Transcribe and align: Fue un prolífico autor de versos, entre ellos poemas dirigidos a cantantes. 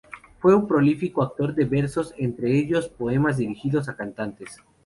Fue 0.39 0.55
un 0.55 0.65
prolífico 0.67 1.21
autor 1.21 1.53
de 1.53 1.63
versos, 1.65 2.15
entre 2.17 2.57
ellos 2.57 2.89
poemas 2.89 3.37
dirigidos 3.37 3.87
a 3.87 3.95
cantantes. 3.95 4.57